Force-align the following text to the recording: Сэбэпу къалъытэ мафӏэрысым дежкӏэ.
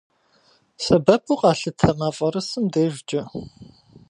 Сэбэпу 0.83 1.39
къалъытэ 1.41 1.89
мафӏэрысым 1.97 2.65
дежкӏэ. 2.73 3.21